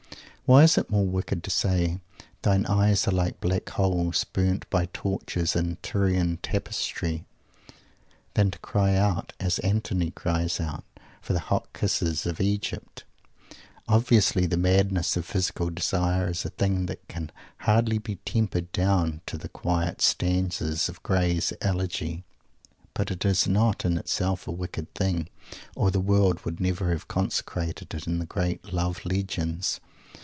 Why 0.47 0.63
is 0.63 0.77
it 0.77 0.89
more 0.89 1.07
wicked 1.07 1.43
to 1.45 1.49
say, 1.49 2.01
"Thine 2.41 2.65
eyes 2.65 3.07
are 3.07 3.11
like 3.11 3.39
black 3.39 3.69
holes, 3.69 4.25
burnt 4.25 4.69
by 4.69 4.87
torches 4.87 5.55
in 5.55 5.77
Tyrian 5.81 6.39
tapestry!" 6.43 7.23
than 8.33 8.51
to 8.51 8.59
cry 8.59 8.95
out, 8.97 9.31
as 9.39 9.59
Antony 9.59 10.11
cries 10.11 10.59
out, 10.59 10.83
for 11.21 11.31
the 11.31 11.39
hot 11.39 11.71
kisses 11.73 12.25
of 12.25 12.41
Egypt? 12.41 13.05
Obviously 13.87 14.45
the 14.45 14.57
madness 14.57 15.15
of 15.15 15.25
physical 15.25 15.69
desire 15.69 16.31
is 16.31 16.43
a 16.43 16.49
thing 16.49 16.85
that 16.87 17.07
can 17.07 17.31
hardly 17.59 17.97
be 17.97 18.15
tempered 18.25 18.69
down 18.73 19.21
to 19.27 19.37
the 19.37 19.47
quiet 19.47 20.01
stanzas 20.01 20.89
of 20.89 21.01
Gray's 21.01 21.53
Elegy. 21.61 22.25
But 22.93 23.09
it 23.09 23.23
is 23.23 23.47
not 23.47 23.85
in 23.85 23.97
itself 23.97 24.49
a 24.49 24.51
wicked 24.51 24.93
thing; 24.95 25.29
or 25.77 25.91
the 25.91 26.01
world 26.01 26.41
would 26.43 26.59
never 26.59 26.89
have 26.89 27.07
consecrated 27.07 27.93
it 27.93 28.05
in 28.05 28.19
the 28.19 28.25
great 28.25 28.73
Love 28.73 29.05
Legends. 29.05 29.79